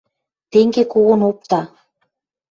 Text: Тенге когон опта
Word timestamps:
Тенге 0.51 0.83
когон 0.91 1.21
опта 1.29 1.59